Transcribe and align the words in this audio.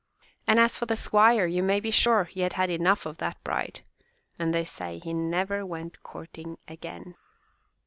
And 0.47 0.59
as 0.59 0.75
for 0.75 0.87
the 0.87 0.97
squire 0.97 1.45
you 1.45 1.61
may 1.61 1.79
be 1.79 1.91
sure 1.91 2.23
he 2.23 2.39
had 2.41 2.53
had 2.53 2.71
enough 2.71 3.05
of 3.05 3.19
that 3.19 3.39
bride, 3.43 3.81
and 4.39 4.51
they 4.51 4.63
say 4.63 4.97
he 4.97 5.13
never 5.13 5.63
went 5.63 6.01
courting 6.01 6.57
again. 6.67 7.13